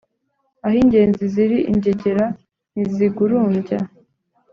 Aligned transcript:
Aho 0.65 0.75
ingenzi 0.83 1.23
ziri 1.33 1.57
ingegera 1.71 2.25
ntizigurumbya 2.73 3.77